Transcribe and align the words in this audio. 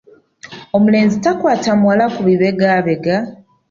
Omulenzi 0.75 1.15
takwata 1.23 1.71
muwala 1.79 2.05
ku 2.15 2.21
bibegabega 2.27 3.15